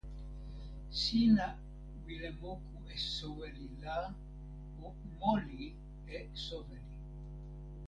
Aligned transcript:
sina 1.01 1.47
wile 2.05 2.29
moku 2.41 2.75
e 2.93 2.95
soweli 3.13 3.65
la 3.83 3.97
o 4.85 4.87
moli 5.19 5.63
e 6.17 6.17
soweli. 6.45 6.93